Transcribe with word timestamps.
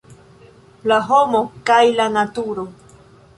La 0.91 0.97
homo 1.09 1.41
kaj 1.71 1.79
la 1.99 2.09
naturo. 2.17 2.67